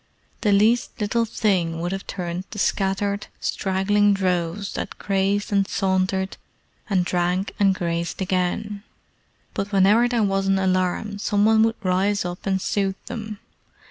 The 0.41 0.51
least 0.51 0.99
little 0.99 1.25
thing 1.25 1.79
would 1.79 1.91
have 1.91 2.07
turned 2.07 2.45
the 2.49 2.57
scattered, 2.57 3.27
straggling 3.39 4.15
droves 4.15 4.73
that 4.73 4.97
grazed 4.97 5.51
and 5.51 5.67
sauntered 5.67 6.37
and 6.89 7.05
drank 7.05 7.53
and 7.59 7.75
grazed 7.75 8.19
again; 8.19 8.81
but 9.53 9.71
whenever 9.71 10.07
there 10.07 10.23
was 10.23 10.47
an 10.47 10.57
alarm 10.57 11.19
some 11.19 11.45
one 11.45 11.61
would 11.61 11.75
rise 11.83 12.25
up 12.25 12.47
and 12.47 12.59
soothe 12.59 12.95
them. 13.05 13.37